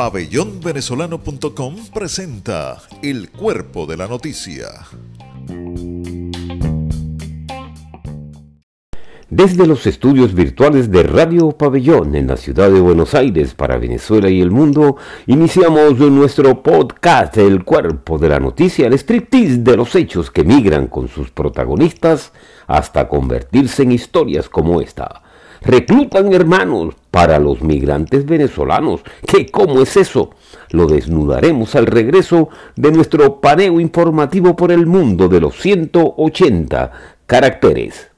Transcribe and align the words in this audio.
Pabellonvenezolano.com 0.00 1.76
presenta 1.92 2.78
El 3.02 3.28
Cuerpo 3.30 3.84
de 3.84 3.98
la 3.98 4.08
Noticia. 4.08 4.68
Desde 9.28 9.66
los 9.66 9.86
estudios 9.86 10.32
virtuales 10.34 10.90
de 10.90 11.02
Radio 11.02 11.52
Pabellón 11.52 12.16
en 12.16 12.28
la 12.28 12.38
ciudad 12.38 12.70
de 12.70 12.80
Buenos 12.80 13.14
Aires 13.14 13.54
para 13.54 13.76
Venezuela 13.76 14.30
y 14.30 14.40
el 14.40 14.50
mundo, 14.50 14.96
iniciamos 15.26 15.98
nuestro 15.98 16.62
podcast 16.62 17.36
El 17.36 17.62
Cuerpo 17.64 18.16
de 18.18 18.30
la 18.30 18.40
Noticia, 18.40 18.86
el 18.86 18.94
striptease 18.94 19.58
de 19.58 19.76
los 19.76 19.94
hechos 19.94 20.30
que 20.30 20.44
migran 20.44 20.86
con 20.86 21.08
sus 21.08 21.30
protagonistas 21.30 22.32
hasta 22.66 23.06
convertirse 23.06 23.82
en 23.82 23.92
historias 23.92 24.48
como 24.48 24.80
esta 24.80 25.22
reclutan 25.60 26.32
hermanos 26.32 26.94
para 27.10 27.38
los 27.38 27.62
migrantes 27.62 28.24
venezolanos. 28.26 29.00
¿Qué 29.26 29.46
cómo 29.46 29.82
es 29.82 29.96
eso? 29.96 30.30
Lo 30.70 30.86
desnudaremos 30.86 31.74
al 31.74 31.86
regreso 31.86 32.48
de 32.76 32.92
nuestro 32.92 33.40
paneo 33.40 33.80
informativo 33.80 34.56
por 34.56 34.72
el 34.72 34.86
mundo 34.86 35.28
de 35.28 35.40
los 35.40 35.56
180 35.56 36.92
caracteres. 37.26 38.10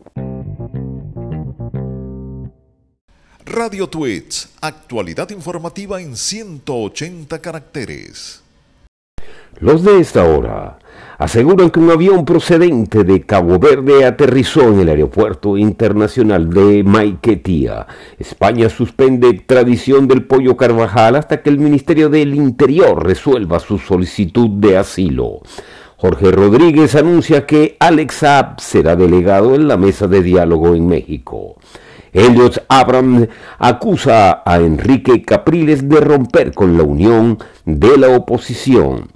Radio 3.45 3.89
Tweets, 3.89 4.51
actualidad 4.61 5.29
informativa 5.31 6.01
en 6.01 6.17
180 6.17 7.39
caracteres. 7.41 8.43
Los 9.59 9.85
de 9.85 10.01
esta 10.01 10.25
hora 10.25 10.79
aseguran 11.19 11.71
que 11.71 11.79
un 11.79 11.91
avión 11.91 12.25
procedente 12.25 13.05
de 13.05 13.23
Cabo 13.23 13.59
Verde 13.59 14.05
aterrizó 14.05 14.63
en 14.73 14.81
el 14.81 14.89
aeropuerto 14.89 15.57
internacional 15.57 16.51
de 16.51 16.83
Maiquetía. 16.83 17.87
España 18.19 18.69
suspende 18.69 19.33
tradición 19.47 20.09
del 20.09 20.25
pollo 20.25 20.57
Carvajal 20.57 21.15
hasta 21.15 21.41
que 21.41 21.51
el 21.51 21.59
Ministerio 21.59 22.09
del 22.09 22.35
Interior 22.35 23.07
resuelva 23.07 23.61
su 23.61 23.79
solicitud 23.79 24.51
de 24.51 24.79
asilo. 24.79 25.41
Jorge 25.97 26.33
Rodríguez 26.33 26.97
anuncia 26.97 27.47
que 27.47 27.77
Alex 27.79 28.15
Saab 28.17 28.61
será 28.61 28.97
delegado 28.97 29.55
en 29.55 29.69
la 29.69 29.77
mesa 29.77 30.09
de 30.09 30.23
diálogo 30.23 30.75
en 30.75 30.89
México. 30.89 31.57
Elliot 32.13 32.65
Abram 32.69 33.29
acusa 33.59 34.43
a 34.45 34.57
Enrique 34.59 35.23
Capriles 35.23 35.89
de 35.89 36.01
romper 36.01 36.53
con 36.53 36.77
la 36.77 36.83
unión 36.83 37.39
de 37.65 37.97
la 37.97 38.09
oposición 38.09 39.12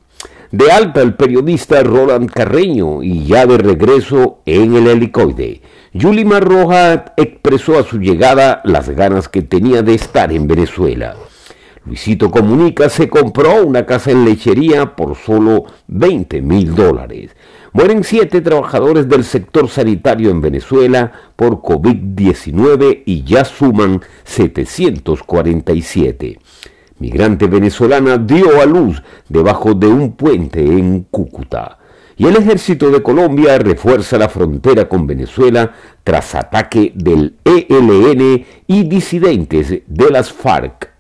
de 0.57 0.73
alta 0.73 1.03
el 1.03 1.15
periodista 1.15 1.83
Roland 1.83 2.31
Carreño 2.31 3.03
y 3.03 3.27
ya 3.27 3.45
de 3.45 3.59
regreso 3.59 4.39
en 4.47 4.75
el 4.75 4.87
helicoide. 4.87 5.61
Yulimar 5.93 6.45
Roja 6.45 7.13
expresó 7.19 7.79
a 7.79 7.83
su 7.83 7.99
llegada 7.99 8.63
las 8.65 8.89
ganas 8.89 9.29
que 9.29 9.43
tenía 9.43 9.83
de 9.83 9.93
estar 9.93 10.33
en 10.33 10.47
Venezuela. 10.47 11.15
Luisito 11.85 12.31
Comunica 12.31 12.89
se 12.89 13.11
compró 13.11 13.67
una 13.67 13.85
casa 13.85 14.13
en 14.13 14.25
lechería 14.25 14.97
por 14.97 15.15
solo 15.17 15.67
20 15.89 16.41
mil 16.41 16.75
dólares. 16.75 17.37
Mueren 17.75 18.03
siete 18.03 18.41
trabajadores 18.41 19.11
del 19.11 19.25
sector 19.25 19.69
sanitario 19.69 20.31
en 20.31 20.41
Venezuela 20.41 21.13
por 21.37 21.61
COVID-19 21.61 23.03
y 23.05 23.25
ya 23.25 23.45
suman 23.45 24.01
747 24.25 26.39
migrante 26.99 27.47
venezolana, 27.47 28.19
dio 28.19 28.61
a 28.61 28.67
luz 28.67 29.03
debajo 29.29 29.75
de 29.75 29.87
un 29.87 30.13
puente 30.13 30.61
en 30.61 31.03
Cúcuta. 31.11 31.79
Y 32.19 32.27
el 32.27 32.37
ejército 32.37 32.91
de 32.91 33.03
Colombia 33.03 33.59
refuerza 33.59 34.17
la 34.17 34.29
frontera 34.29 34.89
con 34.89 35.07
Venezuela 35.07 35.75
tras 36.03 36.35
ataque 36.35 36.93
del 36.95 37.37
ELN 37.45 38.47
y 38.67 38.85
disidentes 38.85 39.83
de 39.87 40.11
las 40.11 40.33
FARC. 40.33 40.93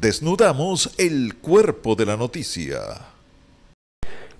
Desnudamos 0.00 0.94
el 0.98 1.36
cuerpo 1.36 1.94
de 1.94 2.06
la 2.06 2.16
noticia. 2.16 2.78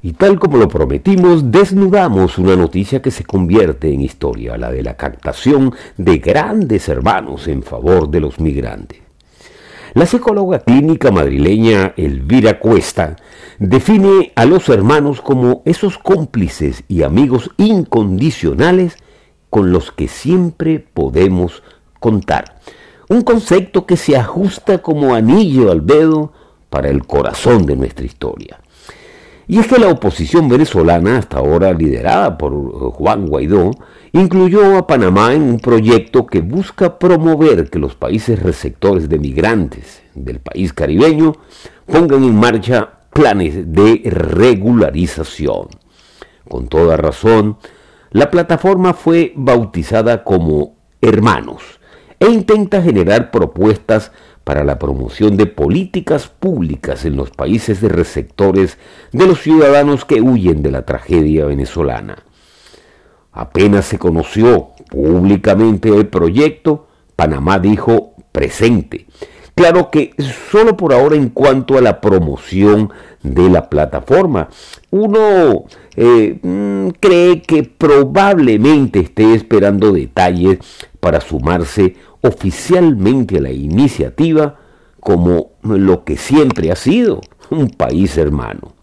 Y 0.00 0.12
tal 0.12 0.38
como 0.38 0.58
lo 0.58 0.68
prometimos, 0.68 1.50
desnudamos 1.50 2.38
una 2.38 2.54
noticia 2.54 3.02
que 3.02 3.10
se 3.10 3.24
convierte 3.24 3.92
en 3.92 4.00
historia, 4.00 4.56
la 4.56 4.70
de 4.70 4.84
la 4.84 4.96
captación 4.96 5.74
de 5.96 6.18
grandes 6.18 6.88
hermanos 6.88 7.48
en 7.48 7.64
favor 7.64 8.08
de 8.08 8.20
los 8.20 8.38
migrantes. 8.38 9.00
La 9.94 10.06
psicóloga 10.06 10.60
clínica 10.60 11.10
madrileña 11.10 11.94
Elvira 11.96 12.60
Cuesta 12.60 13.16
define 13.58 14.32
a 14.36 14.44
los 14.44 14.68
hermanos 14.68 15.20
como 15.20 15.62
esos 15.64 15.98
cómplices 15.98 16.84
y 16.86 17.02
amigos 17.02 17.50
incondicionales 17.56 18.96
con 19.50 19.72
los 19.72 19.90
que 19.90 20.06
siempre 20.06 20.78
podemos 20.78 21.64
contar. 21.98 22.60
Un 23.08 23.22
concepto 23.22 23.86
que 23.86 23.96
se 23.96 24.16
ajusta 24.16 24.78
como 24.78 25.14
anillo 25.14 25.72
al 25.72 25.86
dedo 25.86 26.32
para 26.70 26.88
el 26.88 27.04
corazón 27.04 27.66
de 27.66 27.74
nuestra 27.74 28.04
historia. 28.04 28.60
Y 29.50 29.58
es 29.58 29.66
que 29.66 29.78
la 29.78 29.88
oposición 29.88 30.46
venezolana, 30.46 31.16
hasta 31.16 31.38
ahora 31.38 31.72
liderada 31.72 32.36
por 32.36 32.52
eh, 32.52 32.90
Juan 32.92 33.26
Guaidó, 33.26 33.70
incluyó 34.12 34.76
a 34.76 34.86
Panamá 34.86 35.32
en 35.32 35.42
un 35.42 35.58
proyecto 35.58 36.26
que 36.26 36.42
busca 36.42 36.98
promover 36.98 37.70
que 37.70 37.78
los 37.78 37.94
países 37.94 38.42
receptores 38.42 39.08
de 39.08 39.18
migrantes 39.18 40.02
del 40.14 40.40
país 40.40 40.74
caribeño 40.74 41.32
pongan 41.86 42.24
en 42.24 42.36
marcha 42.36 42.90
planes 43.10 43.72
de 43.72 44.02
regularización. 44.04 45.68
Con 46.46 46.68
toda 46.68 46.98
razón, 46.98 47.56
la 48.10 48.30
plataforma 48.30 48.92
fue 48.92 49.32
bautizada 49.34 50.24
como 50.24 50.76
Hermanos 51.00 51.77
e 52.20 52.28
intenta 52.28 52.82
generar 52.82 53.30
propuestas 53.30 54.12
para 54.44 54.64
la 54.64 54.78
promoción 54.78 55.36
de 55.36 55.46
políticas 55.46 56.28
públicas 56.28 57.04
en 57.04 57.16
los 57.16 57.30
países 57.30 57.80
de 57.80 57.88
receptores 57.88 58.78
de 59.12 59.26
los 59.26 59.42
ciudadanos 59.42 60.04
que 60.04 60.22
huyen 60.22 60.62
de 60.62 60.70
la 60.70 60.86
tragedia 60.86 61.44
venezolana. 61.44 62.24
Apenas 63.32 63.84
se 63.84 63.98
conoció 63.98 64.70
públicamente 64.90 65.90
el 65.90 66.06
proyecto, 66.06 66.86
Panamá 67.14 67.58
dijo 67.58 68.14
presente. 68.32 69.06
Claro 69.54 69.90
que 69.90 70.14
solo 70.50 70.76
por 70.76 70.92
ahora 70.92 71.16
en 71.16 71.30
cuanto 71.30 71.76
a 71.76 71.80
la 71.80 72.00
promoción 72.00 72.90
de 73.22 73.50
la 73.50 73.68
plataforma. 73.68 74.48
Uno 74.90 75.64
eh, 75.96 76.38
mm, 76.40 76.90
cree 77.00 77.42
que 77.42 77.64
probablemente 77.64 79.00
esté 79.00 79.34
esperando 79.34 79.92
detalles 79.92 80.58
para 81.00 81.20
sumarse 81.20 81.96
oficialmente 82.22 83.38
a 83.38 83.42
la 83.42 83.52
iniciativa 83.52 84.56
como 85.00 85.52
lo 85.62 86.04
que 86.04 86.16
siempre 86.16 86.70
ha 86.70 86.76
sido, 86.76 87.20
un 87.50 87.70
país 87.70 88.16
hermano. 88.18 88.74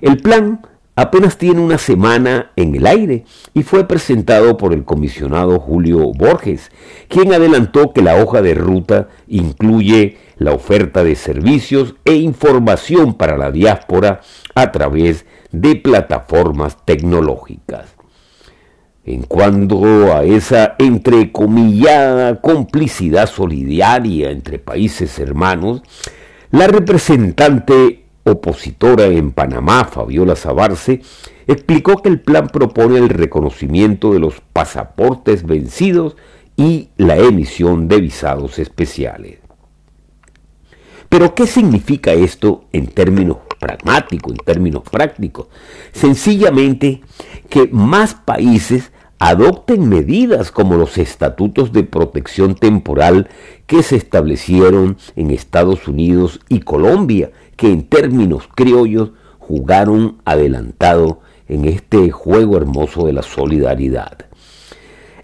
El 0.00 0.18
plan 0.18 0.60
apenas 0.94 1.38
tiene 1.38 1.60
una 1.60 1.78
semana 1.78 2.50
en 2.56 2.74
el 2.74 2.86
aire 2.86 3.24
y 3.54 3.62
fue 3.62 3.86
presentado 3.86 4.56
por 4.56 4.72
el 4.72 4.84
comisionado 4.84 5.60
Julio 5.60 6.12
Borges, 6.12 6.70
quien 7.08 7.32
adelantó 7.32 7.92
que 7.92 8.02
la 8.02 8.22
hoja 8.22 8.42
de 8.42 8.54
ruta 8.54 9.08
incluye 9.28 10.18
la 10.38 10.52
oferta 10.52 11.04
de 11.04 11.14
servicios 11.14 11.94
e 12.04 12.14
información 12.14 13.14
para 13.14 13.36
la 13.36 13.50
diáspora 13.50 14.20
a 14.54 14.72
través 14.72 15.24
de 15.52 15.76
plataformas 15.76 16.76
tecnológicas. 16.84 17.97
En 19.08 19.22
cuanto 19.22 20.12
a 20.12 20.22
esa 20.22 20.74
entrecomillada 20.78 22.42
complicidad 22.42 23.26
solidaria 23.26 24.30
entre 24.30 24.58
países 24.58 25.18
hermanos, 25.18 25.80
la 26.50 26.66
representante 26.66 28.04
opositora 28.24 29.06
en 29.06 29.32
Panamá, 29.32 29.86
Fabiola 29.86 30.36
Sabarce, 30.36 31.00
explicó 31.46 32.02
que 32.02 32.10
el 32.10 32.20
plan 32.20 32.48
propone 32.48 32.98
el 32.98 33.08
reconocimiento 33.08 34.12
de 34.12 34.18
los 34.18 34.42
pasaportes 34.52 35.46
vencidos 35.46 36.14
y 36.54 36.90
la 36.98 37.16
emisión 37.16 37.88
de 37.88 38.02
visados 38.02 38.58
especiales. 38.58 39.38
Pero 41.08 41.34
¿qué 41.34 41.46
significa 41.46 42.12
esto 42.12 42.66
en 42.74 42.88
términos 42.88 43.38
pragmáticos, 43.58 44.32
en 44.32 44.44
términos 44.44 44.82
prácticos? 44.82 45.46
Sencillamente 45.92 47.00
que 47.48 47.70
más 47.72 48.12
países 48.12 48.92
adopten 49.18 49.88
medidas 49.88 50.50
como 50.52 50.76
los 50.76 50.96
estatutos 50.98 51.72
de 51.72 51.82
protección 51.82 52.54
temporal 52.54 53.28
que 53.66 53.82
se 53.82 53.96
establecieron 53.96 54.96
en 55.16 55.30
Estados 55.30 55.88
Unidos 55.88 56.40
y 56.48 56.60
Colombia, 56.60 57.30
que 57.56 57.70
en 57.70 57.84
términos 57.84 58.48
criollos 58.54 59.10
jugaron 59.38 60.18
adelantado 60.24 61.20
en 61.48 61.64
este 61.64 62.10
juego 62.10 62.56
hermoso 62.56 63.06
de 63.06 63.12
la 63.14 63.22
solidaridad. 63.22 64.18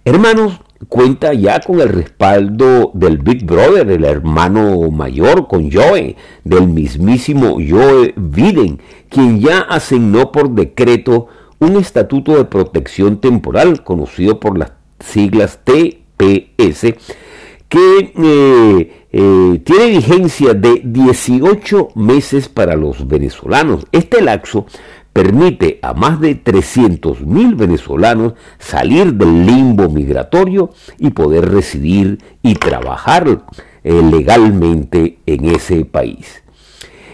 Hermanos, 0.05 0.61
cuenta 0.88 1.32
ya 1.32 1.61
con 1.61 1.81
el 1.81 1.88
respaldo 1.88 2.90
del 2.94 3.19
Big 3.19 3.44
Brother, 3.47 3.90
el 3.90 4.05
hermano 4.05 4.90
mayor, 4.90 5.47
con 5.47 5.70
Joe, 5.70 6.17
del 6.43 6.69
mismísimo 6.69 7.58
Joe 7.67 8.12
Biden, 8.17 8.81
quien 9.08 9.40
ya 9.40 9.61
asignó 9.61 10.32
por 10.32 10.50
decreto 10.50 11.29
un 11.58 11.76
estatuto 11.76 12.36
de 12.36 12.44
protección 12.44 13.20
temporal 13.20 13.82
conocido 13.82 14.40
por 14.40 14.58
las 14.58 14.72
siglas 15.00 15.60
TPS, 15.64 16.94
que 17.68 18.12
eh, 18.16 19.06
eh, 19.12 19.62
tiene 19.64 19.86
vigencia 19.88 20.54
de 20.54 20.82
18 20.84 21.88
meses 21.94 22.48
para 22.48 22.76
los 22.76 23.06
venezolanos. 23.06 23.86
Este 23.92 24.20
laxo 24.20 24.66
permite 25.12 25.78
a 25.82 25.94
más 25.94 26.20
de 26.20 26.42
300.000 26.42 27.56
venezolanos 27.56 28.34
salir 28.58 29.14
del 29.14 29.46
limbo 29.46 29.88
migratorio 29.88 30.70
y 30.98 31.10
poder 31.10 31.50
residir 31.50 32.18
y 32.42 32.56
trabajar 32.56 33.44
eh, 33.84 34.02
legalmente 34.02 35.18
en 35.24 35.44
ese 35.46 35.84
país. 35.84 36.42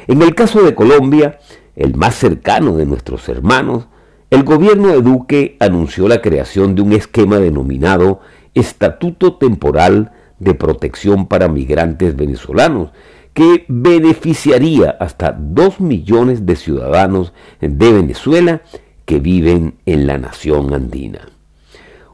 En 0.07 0.23
el 0.23 0.35
caso 0.35 0.63
de 0.63 0.75
Colombia, 0.75 1.39
el 1.77 1.95
más 1.95 2.15
cercano 2.15 2.77
de 2.77 2.87
nuestros 2.87 3.29
hermanos, 3.29 3.87
el 4.31 4.45
gobierno 4.45 4.89
de 4.89 5.03
Duque 5.03 5.57
anunció 5.59 6.07
la 6.07 6.23
creación 6.23 6.75
de 6.75 6.83
un 6.83 6.93
esquema 6.93 7.39
denominado 7.39 8.21
Estatuto 8.55 9.35
Temporal 9.35 10.13
de 10.39 10.55
Protección 10.55 11.27
para 11.27 11.49
Migrantes 11.49 12.17
Venezolanos, 12.17 12.91
que 13.35 13.65
beneficiaría 13.69 14.91
hasta 14.91 15.33
2 15.33 15.81
millones 15.81 16.47
de 16.47 16.57
ciudadanos 16.57 17.33
de 17.61 17.93
Venezuela 17.93 18.63
que 19.05 19.19
viven 19.19 19.75
en 19.87 20.07
la 20.07 20.19
nación 20.19 20.75
andina. 20.75 21.29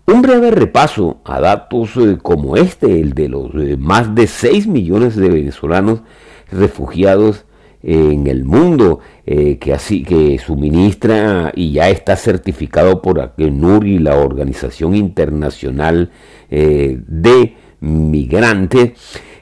Un 0.07 0.23
breve 0.23 0.51
repaso 0.51 1.19
a 1.25 1.41
datos 1.41 1.97
eh, 1.97 2.19
como 2.23 2.57
este, 2.57 3.01
el 3.01 3.13
de 3.13 3.29
los 3.29 3.53
eh, 3.55 3.77
más 3.77 4.15
de 4.15 4.27
6 4.27 4.69
millones 4.69 5.17
de 5.17 5.29
venezolanos 5.29 6.03
refugiados 6.51 7.46
en 7.89 8.27
el 8.27 8.45
mundo 8.45 8.99
eh, 9.25 9.59
que 9.59 9.73
así 9.73 10.03
que 10.03 10.39
suministra 10.39 11.53
y 11.55 11.73
ya 11.73 11.89
está 11.89 12.17
certificado 12.17 13.01
por 13.01 13.21
ACNUR 13.21 13.87
y 13.87 13.99
la 13.99 14.17
Organización 14.17 14.97
Internacional 14.97 16.11
de 16.51 17.55
Migrantes 17.81 18.93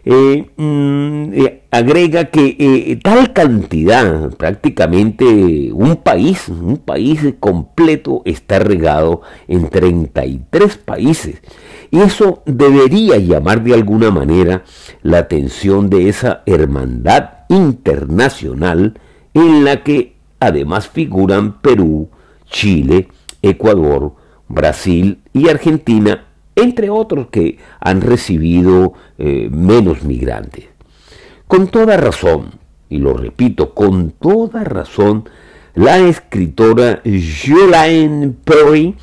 eh, 0.06 0.50
mm, 0.56 1.32
eh, 1.32 1.62
agrega 1.70 2.26
que 2.26 2.56
eh, 2.58 3.00
tal 3.02 3.32
cantidad, 3.32 4.28
prácticamente 4.36 5.72
un 5.72 5.96
país, 5.96 6.48
un 6.48 6.76
país 6.76 7.20
completo 7.40 8.20
está 8.26 8.58
regado 8.58 9.22
en 9.48 9.70
33 9.70 10.76
países. 10.76 11.40
Y 11.90 12.00
eso 12.00 12.42
debería 12.44 13.16
llamar 13.16 13.62
de 13.62 13.74
alguna 13.74 14.10
manera 14.10 14.64
la 15.02 15.18
atención 15.18 15.88
de 15.88 16.08
esa 16.10 16.42
hermandad 16.44 17.43
internacional 17.54 18.98
en 19.32 19.64
la 19.64 19.82
que 19.82 20.16
además 20.40 20.88
figuran 20.88 21.60
Perú, 21.60 22.08
Chile, 22.46 23.08
Ecuador, 23.42 24.14
Brasil 24.48 25.20
y 25.32 25.48
Argentina 25.48 26.24
entre 26.56 26.90
otros 26.90 27.28
que 27.28 27.58
han 27.80 28.00
recibido 28.00 28.94
eh, 29.18 29.48
menos 29.50 30.04
migrantes. 30.04 30.66
Con 31.46 31.68
toda 31.68 31.96
razón, 31.96 32.52
y 32.88 32.98
lo 32.98 33.14
repito, 33.14 33.74
con 33.74 34.10
toda 34.12 34.64
razón, 34.64 35.28
la 35.74 35.98
escritora 35.98 37.02
Jolaine 37.04 38.34
Perry 38.44 38.94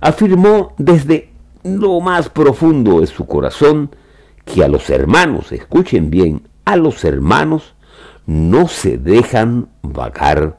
afirmó 0.00 0.74
desde 0.78 1.30
lo 1.62 2.00
más 2.00 2.28
profundo 2.28 3.00
de 3.00 3.06
su 3.06 3.26
corazón 3.26 3.90
que 4.44 4.64
a 4.64 4.68
los 4.68 4.88
hermanos, 4.88 5.52
escuchen 5.52 6.10
bien, 6.10 6.48
a 6.64 6.76
los 6.76 7.04
hermanos 7.04 7.75
no 8.26 8.68
se 8.68 8.98
dejan 8.98 9.68
vagar 9.82 10.58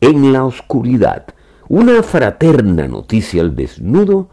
en 0.00 0.32
la 0.32 0.44
oscuridad. 0.44 1.26
Una 1.68 2.02
fraterna 2.02 2.86
noticia 2.88 3.40
al 3.40 3.56
desnudo 3.56 4.28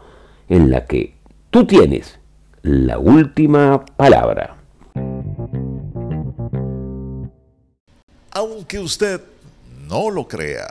en 0.48 0.70
la 0.70 0.84
que 0.84 1.14
Tú 1.52 1.66
tienes 1.66 2.18
la 2.62 2.98
última 2.98 3.84
palabra. 3.84 4.56
Aunque 8.30 8.78
usted 8.78 9.20
no 9.86 10.08
lo 10.08 10.26
crea. 10.26 10.66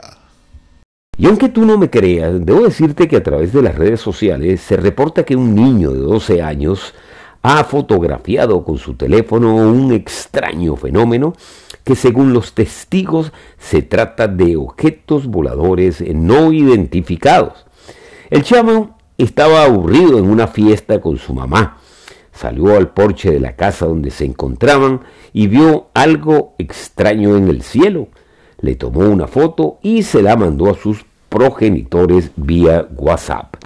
Y 1.16 1.28
aunque 1.28 1.48
tú 1.48 1.64
no 1.64 1.78
me 1.78 1.88
creas, 1.88 2.44
debo 2.44 2.64
decirte 2.64 3.06
que 3.06 3.18
a 3.18 3.22
través 3.22 3.52
de 3.52 3.62
las 3.62 3.76
redes 3.76 4.00
sociales 4.00 4.60
se 4.60 4.76
reporta 4.76 5.22
que 5.22 5.36
un 5.36 5.54
niño 5.54 5.92
de 5.92 6.00
12 6.00 6.42
años 6.42 6.94
ha 7.42 7.62
fotografiado 7.62 8.64
con 8.64 8.78
su 8.78 8.94
teléfono 8.94 9.54
un 9.54 9.92
extraño 9.92 10.74
fenómeno 10.74 11.34
que 11.84 11.96
según 11.96 12.32
los 12.32 12.54
testigos 12.54 13.32
se 13.58 13.82
trata 13.82 14.28
de 14.28 14.56
objetos 14.56 15.26
voladores 15.26 16.02
no 16.14 16.52
identificados. 16.52 17.66
El 18.30 18.42
chamo 18.42 18.96
estaba 19.18 19.64
aburrido 19.64 20.18
en 20.18 20.30
una 20.30 20.46
fiesta 20.46 21.00
con 21.00 21.18
su 21.18 21.34
mamá. 21.34 21.78
Salió 22.32 22.76
al 22.76 22.90
porche 22.90 23.30
de 23.30 23.40
la 23.40 23.56
casa 23.56 23.86
donde 23.86 24.10
se 24.10 24.24
encontraban 24.24 25.02
y 25.32 25.48
vio 25.48 25.88
algo 25.94 26.54
extraño 26.58 27.36
en 27.36 27.48
el 27.48 27.62
cielo. 27.62 28.08
Le 28.60 28.74
tomó 28.74 29.00
una 29.00 29.26
foto 29.26 29.78
y 29.82 30.02
se 30.02 30.22
la 30.22 30.36
mandó 30.36 30.70
a 30.70 30.74
sus 30.74 31.04
progenitores 31.28 32.30
vía 32.36 32.86
WhatsApp. 32.96 33.56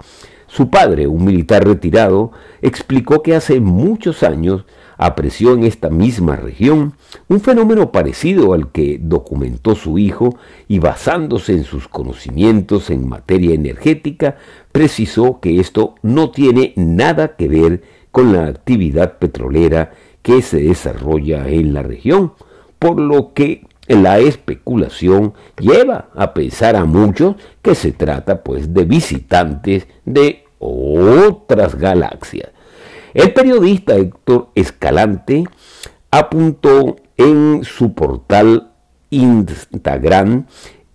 Su 0.56 0.70
padre, 0.70 1.06
un 1.06 1.22
militar 1.22 1.66
retirado, 1.66 2.32
explicó 2.62 3.22
que 3.22 3.34
hace 3.34 3.60
muchos 3.60 4.22
años 4.22 4.64
apreció 4.96 5.52
en 5.52 5.64
esta 5.64 5.90
misma 5.90 6.34
región 6.34 6.94
un 7.28 7.40
fenómeno 7.40 7.92
parecido 7.92 8.54
al 8.54 8.72
que 8.72 8.98
documentó 8.98 9.74
su 9.74 9.98
hijo 9.98 10.38
y 10.66 10.78
basándose 10.78 11.52
en 11.52 11.64
sus 11.64 11.88
conocimientos 11.88 12.88
en 12.88 13.06
materia 13.06 13.54
energética, 13.54 14.38
precisó 14.72 15.40
que 15.40 15.60
esto 15.60 15.96
no 16.00 16.30
tiene 16.30 16.72
nada 16.76 17.36
que 17.36 17.48
ver 17.48 17.82
con 18.10 18.32
la 18.32 18.46
actividad 18.46 19.18
petrolera 19.18 19.92
que 20.22 20.40
se 20.40 20.62
desarrolla 20.62 21.48
en 21.48 21.74
la 21.74 21.82
región, 21.82 22.32
por 22.78 22.98
lo 22.98 23.34
que 23.34 23.66
la 23.88 24.20
especulación 24.20 25.34
lleva 25.60 26.08
a 26.16 26.32
pensar 26.32 26.76
a 26.76 26.86
muchos 26.86 27.36
que 27.60 27.74
se 27.74 27.92
trata 27.92 28.42
pues 28.42 28.72
de 28.72 28.86
visitantes 28.86 29.86
de 30.06 30.45
otras 30.58 31.74
galaxias. 31.74 32.50
El 33.14 33.32
periodista 33.32 33.96
Héctor 33.96 34.50
Escalante 34.54 35.44
apuntó 36.10 36.96
en 37.16 37.64
su 37.64 37.94
portal 37.94 38.72
Instagram 39.10 40.46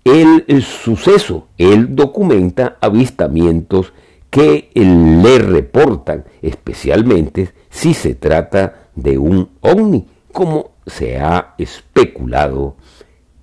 el, 0.04 0.64
suceso. 0.64 1.48
Él 1.58 1.96
documenta 1.96 2.78
avistamientos 2.82 3.94
que 4.30 4.70
le 4.74 5.40
reportan, 5.40 6.26
especialmente 6.42 7.54
si 7.70 7.94
se 7.94 8.16
trata 8.16 8.90
de 8.96 9.18
un 9.18 9.50
ovni, 9.62 10.08
como 10.32 10.72
se 10.86 11.20
ha 11.20 11.56
especulado 11.58 12.76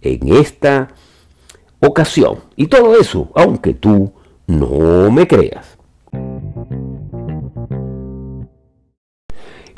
en 0.01 0.35
esta 0.35 0.89
ocasión. 1.81 2.39
Y 2.57 2.67
todo 2.67 2.99
eso, 2.99 3.31
aunque 3.35 3.75
tú 3.75 4.13
no 4.47 5.11
me 5.11 5.27
creas. 5.27 5.78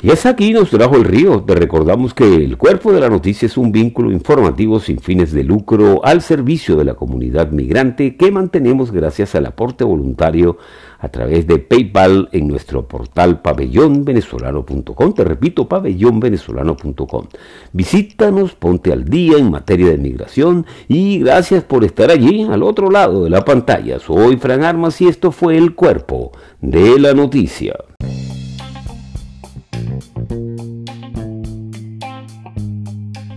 Y 0.03 0.09
es 0.09 0.25
aquí 0.25 0.51
nos 0.51 0.71
trajo 0.71 0.95
el 0.95 1.03
río. 1.03 1.43
Te 1.43 1.53
recordamos 1.53 2.15
que 2.15 2.25
el 2.25 2.57
cuerpo 2.57 2.91
de 2.91 2.99
la 2.99 3.07
noticia 3.07 3.45
es 3.45 3.55
un 3.55 3.71
vínculo 3.71 4.11
informativo 4.11 4.79
sin 4.79 4.97
fines 4.97 5.31
de 5.31 5.43
lucro 5.43 6.03
al 6.03 6.23
servicio 6.23 6.75
de 6.75 6.85
la 6.85 6.95
comunidad 6.95 7.51
migrante 7.51 8.15
que 8.15 8.31
mantenemos 8.31 8.91
gracias 8.91 9.35
al 9.35 9.45
aporte 9.45 9.83
voluntario 9.83 10.57
a 10.97 11.09
través 11.09 11.45
de 11.45 11.59
PayPal 11.59 12.29
en 12.31 12.47
nuestro 12.47 12.87
portal 12.87 13.43
pabellonvenezolano.com. 13.43 15.13
Te 15.13 15.23
repito, 15.23 15.69
pabellonvenezolano.com. 15.69 17.27
Visítanos, 17.71 18.55
ponte 18.55 18.91
al 18.91 19.05
día 19.05 19.37
en 19.37 19.51
materia 19.51 19.89
de 19.89 19.99
migración 19.99 20.65
y 20.87 21.19
gracias 21.19 21.63
por 21.63 21.83
estar 21.83 22.09
allí 22.09 22.41
al 22.41 22.63
otro 22.63 22.89
lado 22.89 23.23
de 23.23 23.29
la 23.29 23.45
pantalla. 23.45 23.99
Soy 23.99 24.37
Fran 24.37 24.63
Armas 24.63 24.99
y 24.99 25.07
esto 25.07 25.31
fue 25.31 25.57
el 25.57 25.75
cuerpo 25.75 26.31
de 26.59 26.99
la 26.99 27.13
noticia. 27.13 27.75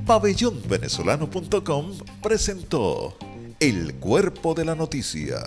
pabellonvenezolano.com 0.06 1.92
presentó 2.22 3.16
El 3.58 3.94
Cuerpo 3.94 4.54
de 4.54 4.64
la 4.64 4.74
Noticia. 4.74 5.38